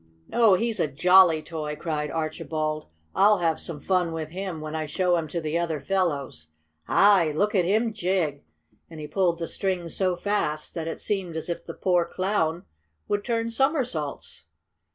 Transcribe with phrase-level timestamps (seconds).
[0.33, 2.87] "Oh, he's a jolly toy!" cried Archibald.
[3.13, 6.47] "I'll have some fun with him when I show him to the other fellows.
[6.85, 7.29] Hi!
[7.31, 8.43] Look at him jig!"
[8.89, 12.65] and he pulled the strings so fast that it seemed as if the poor Clown
[13.07, 14.47] would turn somersaults.